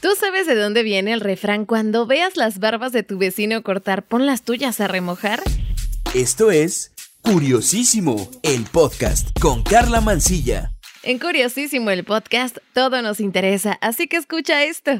¿Tú 0.00 0.10
sabes 0.18 0.46
de 0.46 0.54
dónde 0.54 0.84
viene 0.84 1.12
el 1.12 1.20
refrán 1.20 1.66
cuando 1.66 2.06
veas 2.06 2.36
las 2.36 2.60
barbas 2.60 2.92
de 2.92 3.02
tu 3.02 3.18
vecino 3.18 3.64
cortar, 3.64 4.04
pon 4.04 4.26
las 4.26 4.42
tuyas 4.42 4.80
a 4.80 4.86
remojar? 4.86 5.42
Esto 6.14 6.52
es 6.52 6.92
Curiosísimo, 7.22 8.30
el 8.44 8.64
podcast 8.64 9.36
con 9.40 9.64
Carla 9.64 10.00
Mancilla. 10.00 10.72
En 11.02 11.18
Curiosísimo, 11.18 11.90
el 11.90 12.04
podcast, 12.04 12.58
todo 12.74 13.02
nos 13.02 13.18
interesa, 13.18 13.76
así 13.80 14.06
que 14.06 14.18
escucha 14.18 14.62
esto. 14.62 14.92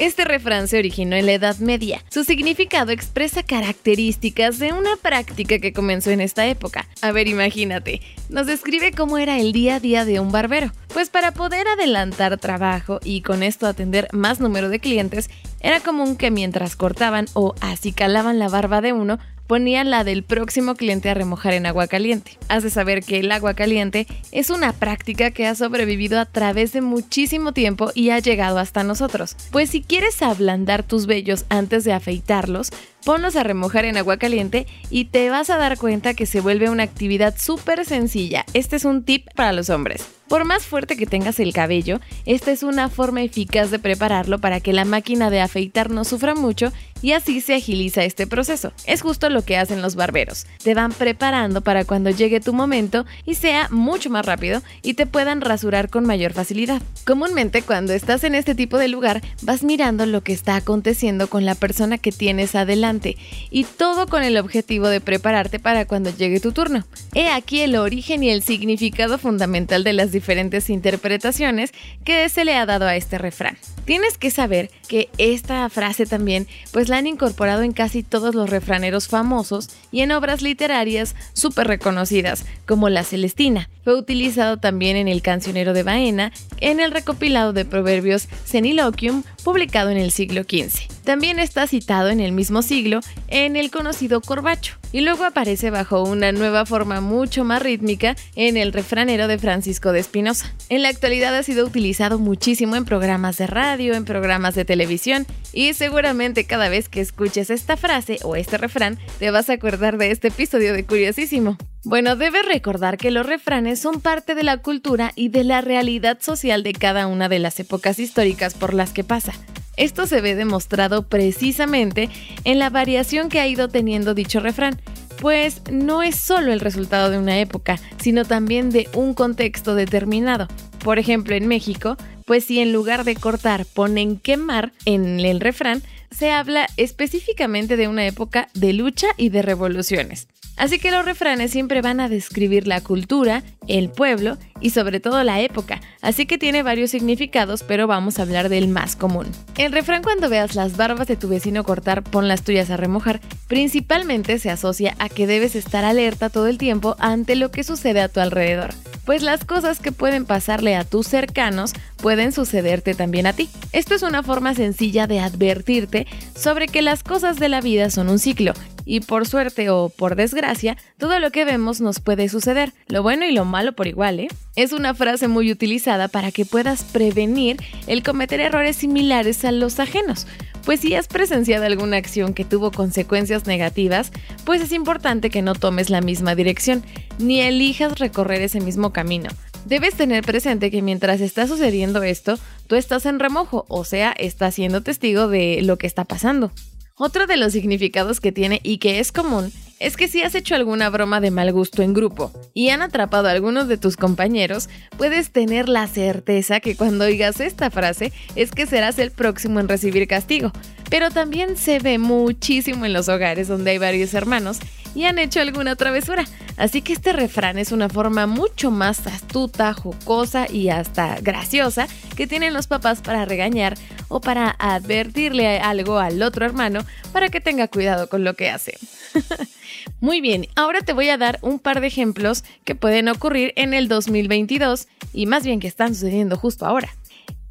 Este 0.00 0.24
refrán 0.24 0.66
se 0.66 0.78
originó 0.78 1.14
en 1.14 1.26
la 1.26 1.34
Edad 1.34 1.58
Media. 1.58 2.02
Su 2.10 2.24
significado 2.24 2.90
expresa 2.90 3.44
características 3.44 4.58
de 4.58 4.72
una 4.72 4.96
práctica 4.96 5.60
que 5.60 5.72
comenzó 5.72 6.10
en 6.10 6.20
esta 6.20 6.46
época. 6.46 6.88
A 7.00 7.12
ver, 7.12 7.28
imagínate, 7.28 8.00
nos 8.28 8.48
describe 8.48 8.90
cómo 8.90 9.18
era 9.18 9.38
el 9.38 9.52
día 9.52 9.76
a 9.76 9.80
día 9.80 10.04
de 10.04 10.18
un 10.18 10.32
barbero. 10.32 10.72
Pues 10.92 11.10
para 11.10 11.32
poder 11.32 11.68
adelantar 11.68 12.38
trabajo 12.38 12.98
y 13.04 13.20
con 13.20 13.44
esto 13.44 13.68
atender 13.68 14.08
más 14.10 14.40
número 14.40 14.68
de 14.68 14.80
clientes, 14.80 15.30
era 15.60 15.78
común 15.78 16.16
que 16.16 16.32
mientras 16.32 16.74
cortaban 16.74 17.26
o 17.34 17.54
acicalaban 17.60 18.40
la 18.40 18.48
barba 18.48 18.80
de 18.80 18.92
uno, 18.92 19.20
ponían 19.46 19.90
la 19.90 20.04
del 20.04 20.22
próximo 20.22 20.74
cliente 20.74 21.10
a 21.10 21.14
remojar 21.14 21.54
en 21.54 21.66
agua 21.66 21.86
caliente. 21.86 22.38
Has 22.48 22.62
de 22.62 22.70
saber 22.70 23.02
que 23.02 23.20
el 23.20 23.30
agua 23.32 23.54
caliente 23.54 24.06
es 24.32 24.50
una 24.50 24.72
práctica 24.72 25.30
que 25.30 25.46
ha 25.46 25.54
sobrevivido 25.54 26.18
a 26.18 26.26
través 26.26 26.72
de 26.72 26.80
muchísimo 26.80 27.52
tiempo 27.52 27.90
y 27.94 28.10
ha 28.10 28.18
llegado 28.18 28.58
hasta 28.58 28.84
nosotros. 28.84 29.36
Pues 29.50 29.70
si 29.70 29.82
quieres 29.82 30.22
ablandar 30.22 30.82
tus 30.82 31.06
vellos 31.06 31.44
antes 31.48 31.84
de 31.84 31.92
afeitarlos, 31.92 32.70
ponlos 33.04 33.36
a 33.36 33.42
remojar 33.42 33.84
en 33.84 33.96
agua 33.96 34.16
caliente 34.16 34.66
y 34.90 35.06
te 35.06 35.30
vas 35.30 35.50
a 35.50 35.58
dar 35.58 35.78
cuenta 35.78 36.14
que 36.14 36.26
se 36.26 36.40
vuelve 36.40 36.70
una 36.70 36.82
actividad 36.82 37.34
súper 37.38 37.84
sencilla. 37.84 38.44
Este 38.54 38.76
es 38.76 38.84
un 38.84 39.04
tip 39.04 39.28
para 39.34 39.52
los 39.52 39.70
hombres. 39.70 40.08
Por 40.34 40.44
más 40.44 40.66
fuerte 40.66 40.96
que 40.96 41.06
tengas 41.06 41.38
el 41.38 41.52
cabello, 41.52 42.00
esta 42.26 42.50
es 42.50 42.64
una 42.64 42.88
forma 42.88 43.22
eficaz 43.22 43.70
de 43.70 43.78
prepararlo 43.78 44.40
para 44.40 44.58
que 44.58 44.72
la 44.72 44.84
máquina 44.84 45.30
de 45.30 45.40
afeitar 45.40 45.90
no 45.90 46.02
sufra 46.02 46.34
mucho 46.34 46.72
y 47.04 47.12
así 47.12 47.42
se 47.42 47.54
agiliza 47.54 48.02
este 48.02 48.26
proceso. 48.26 48.72
Es 48.86 49.02
justo 49.02 49.28
lo 49.28 49.42
que 49.42 49.58
hacen 49.58 49.82
los 49.82 49.94
barberos. 49.94 50.46
Te 50.62 50.72
van 50.72 50.90
preparando 50.90 51.60
para 51.60 51.84
cuando 51.84 52.08
llegue 52.08 52.40
tu 52.40 52.54
momento 52.54 53.04
y 53.26 53.34
sea 53.34 53.68
mucho 53.70 54.08
más 54.08 54.24
rápido 54.24 54.62
y 54.82 54.94
te 54.94 55.06
puedan 55.06 55.42
rasurar 55.42 55.90
con 55.90 56.06
mayor 56.06 56.32
facilidad. 56.32 56.80
Comúnmente 57.04 57.60
cuando 57.60 57.92
estás 57.92 58.24
en 58.24 58.34
este 58.34 58.54
tipo 58.54 58.78
de 58.78 58.88
lugar 58.88 59.20
vas 59.42 59.62
mirando 59.62 60.06
lo 60.06 60.22
que 60.22 60.32
está 60.32 60.56
aconteciendo 60.56 61.28
con 61.28 61.44
la 61.44 61.54
persona 61.54 61.98
que 61.98 62.10
tienes 62.10 62.54
adelante 62.54 63.18
y 63.50 63.64
todo 63.64 64.06
con 64.06 64.22
el 64.22 64.38
objetivo 64.38 64.88
de 64.88 65.02
prepararte 65.02 65.58
para 65.58 65.84
cuando 65.84 66.08
llegue 66.08 66.40
tu 66.40 66.52
turno. 66.52 66.86
He 67.12 67.28
aquí 67.28 67.60
el 67.60 67.76
origen 67.76 68.22
y 68.22 68.30
el 68.30 68.42
significado 68.42 69.18
fundamental 69.18 69.84
de 69.84 69.92
las 69.92 70.10
diferentes 70.24 70.70
interpretaciones 70.70 71.72
que 72.02 72.26
se 72.30 72.46
le 72.46 72.54
ha 72.54 72.64
dado 72.64 72.86
a 72.86 72.96
este 72.96 73.18
refrán. 73.18 73.58
Tienes 73.84 74.16
que 74.16 74.30
saber 74.30 74.70
que 74.88 75.10
esta 75.18 75.68
frase 75.68 76.06
también 76.06 76.48
pues 76.72 76.88
la 76.88 76.96
han 76.96 77.06
incorporado 77.06 77.60
en 77.60 77.72
casi 77.72 78.02
todos 78.02 78.34
los 78.34 78.48
refraneros 78.48 79.06
famosos 79.06 79.68
y 79.92 80.00
en 80.00 80.12
obras 80.12 80.40
literarias 80.40 81.14
súper 81.34 81.66
reconocidas, 81.66 82.46
como 82.64 82.88
La 82.88 83.04
Celestina. 83.04 83.68
Fue 83.84 83.94
utilizado 83.94 84.56
también 84.56 84.96
en 84.96 85.08
el 85.08 85.20
Cancionero 85.20 85.74
de 85.74 85.82
Baena, 85.82 86.32
en 86.60 86.80
el 86.80 86.90
recopilado 86.90 87.52
de 87.52 87.66
proverbios 87.66 88.28
Ceniloquium, 88.46 89.22
publicado 89.44 89.90
en 89.90 89.98
el 89.98 90.10
siglo 90.10 90.42
XV. 90.42 90.88
También 91.04 91.38
está 91.38 91.66
citado 91.66 92.08
en 92.08 92.20
el 92.20 92.32
mismo 92.32 92.62
siglo 92.62 93.00
en 93.28 93.56
el 93.56 93.70
conocido 93.70 94.22
Corbacho, 94.22 94.78
y 94.90 95.02
luego 95.02 95.24
aparece 95.24 95.68
bajo 95.68 96.02
una 96.02 96.32
nueva 96.32 96.64
forma 96.64 97.02
mucho 97.02 97.44
más 97.44 97.62
rítmica 97.62 98.16
en 98.36 98.56
el 98.56 98.72
refranero 98.72 99.28
de 99.28 99.38
Francisco 99.38 99.92
de 99.92 100.00
Espinosa. 100.00 100.54
En 100.70 100.82
la 100.82 100.88
actualidad 100.88 101.36
ha 101.36 101.42
sido 101.42 101.66
utilizado 101.66 102.18
muchísimo 102.18 102.76
en 102.76 102.86
programas 102.86 103.36
de 103.36 103.46
radio, 103.46 103.94
en 103.94 104.06
programas 104.06 104.54
de 104.54 104.64
televisión, 104.64 105.26
y 105.52 105.74
seguramente 105.74 106.46
cada 106.46 106.70
vez 106.70 106.88
que 106.88 107.02
escuches 107.02 107.50
esta 107.50 107.76
frase 107.76 108.18
o 108.22 108.34
este 108.34 108.56
refrán 108.56 108.98
te 109.18 109.30
vas 109.30 109.50
a 109.50 109.54
acordar 109.54 109.98
de 109.98 110.10
este 110.10 110.28
episodio 110.28 110.72
de 110.72 110.86
Curiosísimo. 110.86 111.58
Bueno, 111.86 112.16
debes 112.16 112.46
recordar 112.46 112.96
que 112.96 113.10
los 113.10 113.26
refranes 113.26 113.78
son 113.78 114.00
parte 114.00 114.34
de 114.34 114.42
la 114.42 114.56
cultura 114.56 115.12
y 115.16 115.28
de 115.28 115.44
la 115.44 115.60
realidad 115.60 116.18
social 116.22 116.62
de 116.62 116.72
cada 116.72 117.06
una 117.06 117.28
de 117.28 117.38
las 117.38 117.60
épocas 117.60 117.98
históricas 117.98 118.54
por 118.54 118.72
las 118.72 118.92
que 118.92 119.04
pasa. 119.04 119.34
Esto 119.76 120.06
se 120.06 120.22
ve 120.22 120.34
demostrado 120.34 121.06
precisamente 121.06 122.08
en 122.44 122.58
la 122.58 122.70
variación 122.70 123.28
que 123.28 123.38
ha 123.38 123.46
ido 123.46 123.68
teniendo 123.68 124.14
dicho 124.14 124.40
refrán, 124.40 124.80
pues 125.20 125.60
no 125.70 126.02
es 126.02 126.16
solo 126.16 126.54
el 126.54 126.60
resultado 126.60 127.10
de 127.10 127.18
una 127.18 127.38
época, 127.38 127.78
sino 128.00 128.24
también 128.24 128.70
de 128.70 128.88
un 128.94 129.12
contexto 129.12 129.74
determinado. 129.74 130.48
Por 130.82 130.98
ejemplo, 130.98 131.34
en 131.34 131.46
México, 131.46 131.98
pues 132.24 132.46
si 132.46 132.60
en 132.60 132.72
lugar 132.72 133.04
de 133.04 133.14
cortar 133.14 133.66
ponen 133.66 134.18
quemar 134.18 134.72
en 134.86 135.20
el 135.20 135.38
refrán, 135.38 135.82
se 136.10 136.30
habla 136.30 136.66
específicamente 136.78 137.76
de 137.76 137.88
una 137.88 138.06
época 138.06 138.48
de 138.54 138.72
lucha 138.72 139.08
y 139.18 139.28
de 139.28 139.42
revoluciones. 139.42 140.28
Así 140.56 140.78
que 140.78 140.90
los 140.90 141.04
refranes 141.04 141.50
siempre 141.50 141.82
van 141.82 142.00
a 142.00 142.08
describir 142.08 142.66
la 142.66 142.80
cultura, 142.80 143.42
el 143.66 143.90
pueblo 143.90 144.38
y 144.60 144.70
sobre 144.70 145.00
todo 145.00 145.22
la 145.24 145.40
época, 145.40 145.80
así 146.00 146.26
que 146.26 146.38
tiene 146.38 146.62
varios 146.62 146.90
significados, 146.90 147.62
pero 147.62 147.86
vamos 147.86 148.18
a 148.18 148.22
hablar 148.22 148.48
del 148.48 148.68
más 148.68 148.94
común. 148.94 149.26
El 149.56 149.72
refrán 149.72 150.02
cuando 150.02 150.28
veas 150.28 150.54
las 150.54 150.76
barbas 150.76 151.08
de 151.08 151.16
tu 151.16 151.28
vecino 151.28 151.64
cortar, 151.64 152.02
pon 152.02 152.28
las 152.28 152.42
tuyas 152.42 152.70
a 152.70 152.76
remojar, 152.76 153.20
principalmente 153.48 154.38
se 154.38 154.50
asocia 154.50 154.94
a 154.98 155.08
que 155.08 155.26
debes 155.26 155.56
estar 155.56 155.84
alerta 155.84 156.30
todo 156.30 156.46
el 156.46 156.58
tiempo 156.58 156.96
ante 156.98 157.34
lo 157.34 157.50
que 157.50 157.64
sucede 157.64 158.00
a 158.00 158.08
tu 158.08 158.20
alrededor 158.20 158.72
pues 159.04 159.22
las 159.22 159.44
cosas 159.44 159.80
que 159.80 159.92
pueden 159.92 160.24
pasarle 160.24 160.76
a 160.76 160.84
tus 160.84 161.06
cercanos 161.06 161.72
pueden 161.98 162.32
sucederte 162.32 162.94
también 162.94 163.26
a 163.26 163.32
ti. 163.32 163.48
Esto 163.72 163.94
es 163.94 164.02
una 164.02 164.22
forma 164.22 164.54
sencilla 164.54 165.06
de 165.06 165.20
advertirte 165.20 166.06
sobre 166.34 166.68
que 166.68 166.82
las 166.82 167.02
cosas 167.02 167.38
de 167.38 167.48
la 167.48 167.60
vida 167.60 167.90
son 167.90 168.08
un 168.08 168.18
ciclo 168.18 168.54
y 168.84 169.00
por 169.00 169.26
suerte 169.26 169.70
o 169.70 169.88
por 169.88 170.16
desgracia, 170.16 170.76
todo 170.98 171.18
lo 171.18 171.30
que 171.30 171.44
vemos 171.44 171.80
nos 171.80 172.00
puede 172.00 172.28
suceder, 172.28 172.72
lo 172.88 173.02
bueno 173.02 173.24
y 173.24 173.32
lo 173.32 173.44
malo 173.44 173.72
por 173.72 173.86
igual, 173.86 174.20
¿eh? 174.20 174.28
Es 174.56 174.72
una 174.72 174.94
frase 174.94 175.28
muy 175.28 175.50
utilizada 175.50 176.08
para 176.08 176.30
que 176.30 176.44
puedas 176.44 176.84
prevenir 176.84 177.56
el 177.86 178.02
cometer 178.02 178.40
errores 178.40 178.76
similares 178.76 179.44
a 179.44 179.52
los 179.52 179.80
ajenos. 179.80 180.26
Pues 180.64 180.80
si 180.80 180.94
has 180.94 181.08
presenciado 181.08 181.66
alguna 181.66 181.98
acción 181.98 182.32
que 182.32 182.44
tuvo 182.44 182.70
consecuencias 182.70 183.46
negativas, 183.46 184.12
pues 184.44 184.62
es 184.62 184.72
importante 184.72 185.28
que 185.28 185.42
no 185.42 185.54
tomes 185.54 185.90
la 185.90 186.00
misma 186.00 186.34
dirección, 186.34 186.82
ni 187.18 187.42
elijas 187.42 187.98
recorrer 187.98 188.40
ese 188.40 188.60
mismo 188.60 188.92
camino. 188.92 189.28
Debes 189.66 189.94
tener 189.94 190.24
presente 190.24 190.70
que 190.70 190.82
mientras 190.82 191.20
está 191.20 191.46
sucediendo 191.46 192.02
esto, 192.02 192.38
tú 192.66 192.76
estás 192.76 193.06
en 193.06 193.18
remojo, 193.18 193.64
o 193.68 193.84
sea, 193.84 194.12
estás 194.12 194.54
siendo 194.54 194.82
testigo 194.82 195.28
de 195.28 195.60
lo 195.62 195.78
que 195.78 195.86
está 195.86 196.04
pasando. 196.04 196.50
Otro 196.96 197.26
de 197.26 197.36
los 197.36 197.52
significados 197.52 198.20
que 198.20 198.30
tiene 198.30 198.60
y 198.62 198.78
que 198.78 199.00
es 199.00 199.10
común 199.10 199.52
es 199.80 199.96
que 199.96 200.06
si 200.06 200.22
has 200.22 200.36
hecho 200.36 200.54
alguna 200.54 200.90
broma 200.90 201.20
de 201.20 201.32
mal 201.32 201.50
gusto 201.50 201.82
en 201.82 201.92
grupo 201.92 202.30
y 202.54 202.68
han 202.68 202.82
atrapado 202.82 203.26
a 203.26 203.32
algunos 203.32 203.66
de 203.66 203.76
tus 203.76 203.96
compañeros, 203.96 204.68
puedes 204.96 205.32
tener 205.32 205.68
la 205.68 205.88
certeza 205.88 206.60
que 206.60 206.76
cuando 206.76 207.06
oigas 207.06 207.40
esta 207.40 207.68
frase 207.68 208.12
es 208.36 208.52
que 208.52 208.66
serás 208.66 209.00
el 209.00 209.10
próximo 209.10 209.58
en 209.58 209.68
recibir 209.68 210.06
castigo. 210.06 210.52
Pero 210.88 211.10
también 211.10 211.56
se 211.56 211.80
ve 211.80 211.98
muchísimo 211.98 212.84
en 212.84 212.92
los 212.92 213.08
hogares 213.08 213.48
donde 213.48 213.72
hay 213.72 213.78
varios 213.78 214.14
hermanos 214.14 214.60
y 214.94 215.04
han 215.04 215.18
hecho 215.18 215.40
alguna 215.40 215.74
travesura. 215.74 216.24
Así 216.56 216.82
que 216.82 216.92
este 216.92 217.12
refrán 217.12 217.58
es 217.58 217.72
una 217.72 217.88
forma 217.88 218.28
mucho 218.28 218.70
más 218.70 219.06
astuta, 219.08 219.74
jocosa 219.74 220.46
y 220.48 220.68
hasta 220.68 221.18
graciosa 221.20 221.88
que 222.14 222.28
tienen 222.28 222.54
los 222.54 222.68
papás 222.68 223.00
para 223.00 223.24
regañar 223.24 223.76
o 224.08 224.20
para 224.20 224.54
advertirle 224.58 225.58
algo 225.58 225.98
al 225.98 226.22
otro 226.22 226.44
hermano 226.44 226.84
para 227.12 227.28
que 227.28 227.40
tenga 227.40 227.68
cuidado 227.68 228.08
con 228.08 228.24
lo 228.24 228.34
que 228.34 228.50
hace. 228.50 228.78
Muy 230.00 230.20
bien, 230.20 230.46
ahora 230.56 230.80
te 230.80 230.92
voy 230.92 231.08
a 231.08 231.18
dar 231.18 231.38
un 231.42 231.58
par 231.58 231.80
de 231.80 231.86
ejemplos 231.86 232.44
que 232.64 232.74
pueden 232.74 233.08
ocurrir 233.08 233.52
en 233.56 233.74
el 233.74 233.88
2022 233.88 234.88
y 235.12 235.26
más 235.26 235.44
bien 235.44 235.60
que 235.60 235.68
están 235.68 235.94
sucediendo 235.94 236.36
justo 236.36 236.66
ahora. 236.66 236.90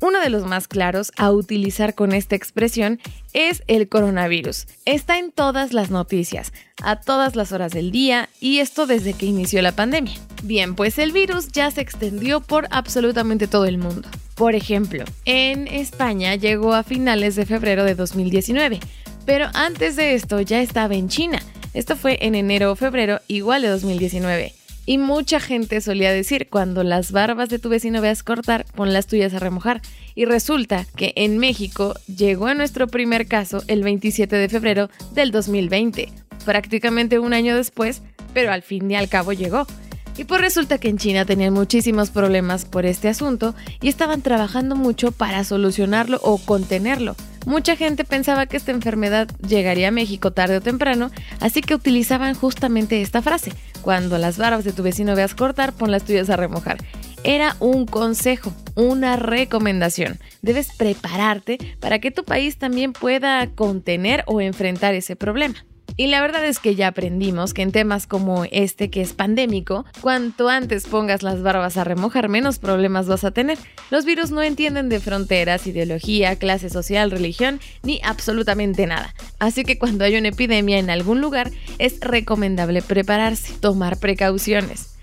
Uno 0.03 0.19
de 0.19 0.29
los 0.29 0.45
más 0.45 0.67
claros 0.67 1.13
a 1.15 1.31
utilizar 1.31 1.95
con 1.95 2.11
esta 2.11 2.35
expresión 2.35 2.99
es 3.31 3.63
el 3.67 3.87
coronavirus. 3.87 4.67
Está 4.83 5.17
en 5.17 5.31
todas 5.31 5.71
las 5.71 5.91
noticias, 5.91 6.51
a 6.83 6.99
todas 6.99 7.37
las 7.37 7.53
horas 7.53 7.71
del 7.71 7.89
día 7.89 8.27
y 8.41 8.59
esto 8.59 8.85
desde 8.85 9.13
que 9.13 9.27
inició 9.27 9.61
la 9.61 9.71
pandemia. 9.71 10.15
Bien, 10.43 10.75
pues 10.75 10.99
el 10.99 11.13
virus 11.13 11.53
ya 11.53 11.71
se 11.71 11.79
extendió 11.79 12.41
por 12.41 12.67
absolutamente 12.69 13.47
todo 13.47 13.63
el 13.63 13.77
mundo. 13.77 14.09
Por 14.35 14.55
ejemplo, 14.55 15.05
en 15.25 15.67
España 15.67 16.35
llegó 16.35 16.73
a 16.73 16.83
finales 16.83 17.35
de 17.35 17.45
febrero 17.45 17.83
de 17.83 17.95
2019, 17.95 18.79
pero 19.25 19.47
antes 19.53 19.95
de 19.95 20.15
esto 20.15 20.41
ya 20.41 20.61
estaba 20.61 20.95
en 20.95 21.07
China. 21.07 21.39
Esto 21.73 21.95
fue 21.95 22.17
en 22.21 22.35
enero 22.35 22.71
o 22.71 22.75
febrero 22.75 23.19
igual 23.27 23.61
de 23.61 23.69
2019. 23.69 24.53
Y 24.85 24.97
mucha 24.97 25.39
gente 25.39 25.79
solía 25.79 26.11
decir, 26.11 26.49
cuando 26.49 26.83
las 26.83 27.11
barbas 27.11 27.49
de 27.49 27.57
tu 27.57 27.69
vecino 27.69 28.01
veas 28.01 28.21
cortar, 28.21 28.65
pon 28.75 28.91
las 28.91 29.07
tuyas 29.07 29.33
a 29.33 29.39
remojar. 29.39 29.81
Y 30.13 30.25
resulta 30.25 30.85
que 30.97 31.13
en 31.15 31.37
México 31.37 31.93
llegó 32.13 32.47
a 32.47 32.53
nuestro 32.53 32.87
primer 32.87 33.27
caso 33.27 33.63
el 33.67 33.81
27 33.83 34.35
de 34.35 34.49
febrero 34.49 34.89
del 35.13 35.31
2020, 35.31 36.09
prácticamente 36.45 37.17
un 37.17 37.33
año 37.33 37.55
después, 37.55 38.01
pero 38.33 38.51
al 38.51 38.61
fin 38.61 38.91
y 38.91 38.95
al 38.95 39.07
cabo 39.07 39.31
llegó. 39.31 39.65
Y 40.15 40.25
pues 40.25 40.41
resulta 40.41 40.77
que 40.77 40.89
en 40.89 40.97
China 40.97 41.25
tenían 41.25 41.53
muchísimos 41.53 42.11
problemas 42.11 42.65
por 42.65 42.85
este 42.85 43.09
asunto 43.09 43.55
y 43.81 43.89
estaban 43.89 44.21
trabajando 44.21 44.75
mucho 44.75 45.11
para 45.11 45.43
solucionarlo 45.43 46.19
o 46.21 46.37
contenerlo. 46.37 47.15
Mucha 47.45 47.75
gente 47.75 48.05
pensaba 48.05 48.45
que 48.45 48.55
esta 48.55 48.71
enfermedad 48.71 49.27
llegaría 49.47 49.89
a 49.89 49.91
México 49.91 50.31
tarde 50.31 50.57
o 50.57 50.61
temprano, 50.61 51.11
así 51.39 51.61
que 51.61 51.75
utilizaban 51.75 52.35
justamente 52.35 53.01
esta 53.01 53.21
frase, 53.21 53.51
cuando 53.81 54.17
las 54.17 54.37
barbas 54.37 54.63
de 54.63 54.71
tu 54.71 54.81
vecino 54.81 55.15
veas 55.15 55.35
cortar, 55.35 55.73
pon 55.73 55.91
las 55.91 56.03
tuyas 56.03 56.29
a 56.29 56.37
remojar. 56.37 56.77
Era 57.25 57.55
un 57.59 57.85
consejo, 57.85 58.53
una 58.75 59.17
recomendación. 59.17 60.19
Debes 60.41 60.73
prepararte 60.77 61.57
para 61.79 61.99
que 61.99 62.11
tu 62.11 62.23
país 62.23 62.57
también 62.57 62.93
pueda 62.93 63.47
contener 63.47 64.23
o 64.27 64.39
enfrentar 64.39 64.93
ese 64.93 65.15
problema. 65.15 65.65
Y 65.95 66.07
la 66.07 66.21
verdad 66.21 66.45
es 66.45 66.59
que 66.59 66.73
ya 66.75 66.87
aprendimos 66.87 67.53
que 67.53 67.61
en 67.61 67.71
temas 67.71 68.07
como 68.07 68.45
este 68.51 68.89
que 68.89 69.01
es 69.01 69.13
pandémico, 69.13 69.85
cuanto 70.01 70.49
antes 70.49 70.87
pongas 70.87 71.21
las 71.21 71.43
barbas 71.43 71.77
a 71.77 71.83
remojar, 71.83 72.29
menos 72.29 72.57
problemas 72.57 73.07
vas 73.07 73.23
a 73.23 73.31
tener. 73.31 73.59
Los 73.91 74.03
virus 74.03 74.31
no 74.31 74.41
entienden 74.41 74.89
de 74.89 74.99
fronteras, 74.99 75.67
ideología, 75.67 76.35
clase 76.35 76.69
social, 76.69 77.11
religión, 77.11 77.59
ni 77.83 78.01
absolutamente 78.03 78.87
nada. 78.87 79.13
Así 79.37 79.63
que 79.63 79.77
cuando 79.77 80.03
hay 80.03 80.15
una 80.15 80.29
epidemia 80.29 80.79
en 80.79 80.89
algún 80.89 81.21
lugar, 81.21 81.51
es 81.77 81.99
recomendable 81.99 82.81
prepararse, 82.81 83.53
tomar 83.59 83.97
precauciones. 83.97 84.95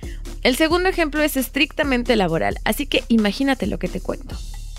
El 0.43 0.56
segundo 0.56 0.88
ejemplo 0.88 1.22
es 1.22 1.36
estrictamente 1.36 2.16
laboral, 2.16 2.56
así 2.64 2.86
que 2.86 3.04
imagínate 3.08 3.66
lo 3.66 3.78
que 3.78 3.88
te 3.88 4.00
cuento. 4.00 4.36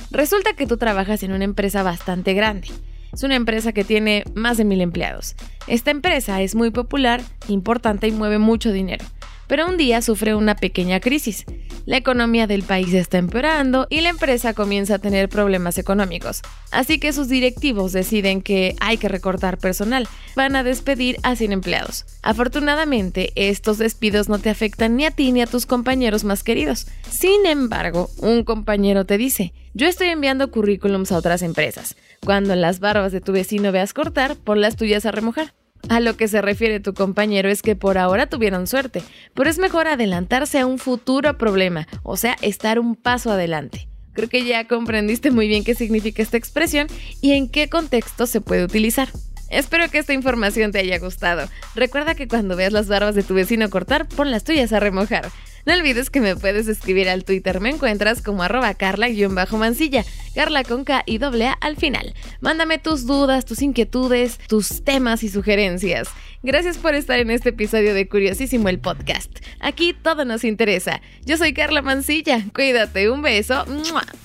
Resulta 0.09 0.53
que 0.53 0.67
tú 0.67 0.75
trabajas 0.75 1.23
en 1.23 1.31
una 1.31 1.45
empresa 1.45 1.83
bastante 1.83 2.33
grande. 2.33 2.67
Es 3.13 3.23
una 3.23 3.35
empresa 3.35 3.73
que 3.73 3.83
tiene 3.83 4.23
más 4.35 4.57
de 4.57 4.65
mil 4.65 4.81
empleados. 4.81 5.35
Esta 5.67 5.91
empresa 5.91 6.41
es 6.41 6.55
muy 6.55 6.71
popular, 6.71 7.21
importante 7.47 8.07
y 8.07 8.11
mueve 8.11 8.39
mucho 8.39 8.71
dinero. 8.71 9.05
Pero 9.51 9.67
un 9.67 9.75
día 9.75 10.01
sufre 10.01 10.33
una 10.33 10.55
pequeña 10.55 11.01
crisis. 11.01 11.43
La 11.85 11.97
economía 11.97 12.47
del 12.47 12.63
país 12.63 12.93
está 12.93 13.17
empeorando 13.17 13.85
y 13.89 13.99
la 13.99 14.07
empresa 14.07 14.53
comienza 14.53 14.95
a 14.95 14.99
tener 14.99 15.27
problemas 15.27 15.77
económicos. 15.77 16.41
Así 16.71 16.99
que 16.99 17.11
sus 17.11 17.27
directivos 17.27 17.91
deciden 17.91 18.41
que 18.41 18.77
hay 18.79 18.95
que 18.95 19.09
recortar 19.09 19.57
personal. 19.57 20.07
Van 20.37 20.55
a 20.55 20.63
despedir 20.63 21.17
a 21.23 21.35
100 21.35 21.51
empleados. 21.51 22.05
Afortunadamente, 22.21 23.33
estos 23.35 23.77
despidos 23.77 24.29
no 24.29 24.39
te 24.39 24.49
afectan 24.49 24.95
ni 24.95 25.03
a 25.03 25.11
ti 25.11 25.33
ni 25.33 25.41
a 25.41 25.47
tus 25.47 25.65
compañeros 25.65 26.23
más 26.23 26.43
queridos. 26.43 26.87
Sin 27.09 27.45
embargo, 27.45 28.09
un 28.19 28.45
compañero 28.45 29.03
te 29.05 29.17
dice, 29.17 29.51
yo 29.73 29.85
estoy 29.85 30.07
enviando 30.07 30.49
currículums 30.49 31.11
a 31.11 31.17
otras 31.17 31.41
empresas. 31.41 31.97
Cuando 32.23 32.55
las 32.55 32.79
barbas 32.79 33.11
de 33.11 33.19
tu 33.19 33.33
vecino 33.33 33.73
veas 33.73 33.93
cortar, 33.93 34.37
pon 34.37 34.61
las 34.61 34.77
tuyas 34.77 35.05
a 35.05 35.11
remojar. 35.11 35.53
A 35.89 35.99
lo 35.99 36.15
que 36.15 36.27
se 36.27 36.41
refiere 36.41 36.79
tu 36.79 36.93
compañero 36.93 37.49
es 37.49 37.61
que 37.61 37.75
por 37.75 37.97
ahora 37.97 38.27
tuvieron 38.27 38.67
suerte, 38.67 39.03
pero 39.33 39.49
es 39.49 39.57
mejor 39.57 39.87
adelantarse 39.87 40.59
a 40.59 40.65
un 40.65 40.79
futuro 40.79 41.37
problema, 41.37 41.87
o 42.03 42.17
sea, 42.17 42.35
estar 42.41 42.79
un 42.79 42.95
paso 42.95 43.31
adelante. 43.31 43.87
Creo 44.13 44.29
que 44.29 44.45
ya 44.45 44.67
comprendiste 44.67 45.31
muy 45.31 45.47
bien 45.47 45.63
qué 45.63 45.75
significa 45.75 46.21
esta 46.21 46.37
expresión 46.37 46.87
y 47.21 47.33
en 47.33 47.49
qué 47.49 47.69
contexto 47.69 48.25
se 48.25 48.41
puede 48.41 48.63
utilizar. 48.63 49.09
Espero 49.49 49.89
que 49.89 49.99
esta 49.99 50.13
información 50.13 50.71
te 50.71 50.79
haya 50.79 50.97
gustado. 50.99 51.47
Recuerda 51.75 52.15
que 52.15 52.27
cuando 52.27 52.55
veas 52.55 52.71
las 52.71 52.87
barbas 52.87 53.15
de 53.15 53.23
tu 53.23 53.33
vecino 53.33 53.69
cortar, 53.69 54.07
pon 54.07 54.31
las 54.31 54.45
tuyas 54.45 54.71
a 54.71 54.79
remojar. 54.79 55.29
No 55.65 55.73
olvides 55.73 56.09
que 56.09 56.21
me 56.21 56.35
puedes 56.35 56.67
escribir 56.67 57.09
al 57.09 57.23
Twitter, 57.23 57.59
me 57.59 57.69
encuentras 57.69 58.21
como 58.21 58.43
arroba 58.43 58.73
carla-mansilla, 58.73 60.03
carla 60.33 60.63
con 60.63 60.83
K 60.83 61.03
y 61.05 61.17
doble 61.17 61.47
A 61.47 61.53
al 61.53 61.77
final. 61.77 62.13
Mándame 62.39 62.79
tus 62.79 63.05
dudas, 63.05 63.45
tus 63.45 63.61
inquietudes, 63.61 64.39
tus 64.47 64.83
temas 64.83 65.23
y 65.23 65.29
sugerencias. 65.29 66.09
Gracias 66.43 66.77
por 66.77 66.95
estar 66.95 67.19
en 67.19 67.29
este 67.29 67.49
episodio 67.49 67.93
de 67.93 68.07
Curiosísimo 68.07 68.69
el 68.69 68.79
podcast. 68.79 69.31
Aquí 69.59 69.93
todo 69.93 70.25
nos 70.25 70.43
interesa. 70.43 71.01
Yo 71.25 71.37
soy 71.37 71.53
Carla 71.53 71.81
Mansilla, 71.81 72.43
cuídate, 72.53 73.09
un 73.09 73.21
beso, 73.21 73.65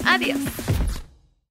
adiós. 0.05 0.39